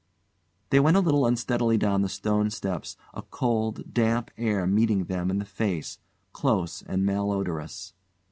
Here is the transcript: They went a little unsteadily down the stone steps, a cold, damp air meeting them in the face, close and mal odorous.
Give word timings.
They 0.71 0.79
went 0.79 0.97
a 0.97 0.99
little 0.99 1.27
unsteadily 1.27 1.77
down 1.77 2.01
the 2.01 2.09
stone 2.09 2.49
steps, 2.49 2.97
a 3.13 3.21
cold, 3.21 3.93
damp 3.93 4.31
air 4.35 4.65
meeting 4.65 5.03
them 5.03 5.29
in 5.29 5.37
the 5.37 5.45
face, 5.45 5.99
close 6.33 6.81
and 6.81 7.05
mal 7.05 7.29
odorous. 7.31 7.93